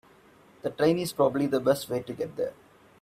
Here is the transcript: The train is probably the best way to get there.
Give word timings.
The 0.63 0.71
train 0.71 0.97
is 0.97 1.13
probably 1.13 1.45
the 1.45 1.59
best 1.59 1.87
way 1.87 2.01
to 2.01 2.13
get 2.13 2.35
there. 2.35 2.53